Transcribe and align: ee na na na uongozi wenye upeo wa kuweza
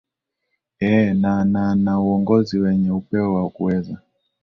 ee 0.89 1.09
na 1.13 1.33
na 1.45 1.63
na 1.77 1.99
uongozi 1.99 2.59
wenye 2.59 2.91
upeo 2.91 3.33
wa 3.33 3.49
kuweza 3.49 3.97